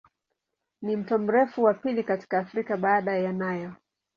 Ni 0.81 0.95
mto 0.95 1.17
mrefu 1.17 1.63
wa 1.63 1.73
pili 1.73 2.03
katika 2.03 2.39
Afrika 2.39 2.77
baada 2.77 3.17
ya 3.17 3.31
Nile. 3.33 3.71